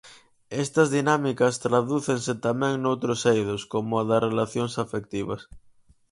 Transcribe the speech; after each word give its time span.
Estas 0.63 0.87
dinámicas 0.97 1.55
tradúcense 1.65 2.33
tamén 2.47 2.73
noutros 2.83 3.19
eidos, 3.33 3.61
como 3.73 3.91
o 4.01 4.07
das 4.09 4.23
relacións 4.29 4.73
afectivas. 4.83 5.41